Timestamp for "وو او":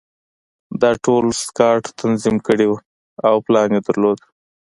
2.69-3.35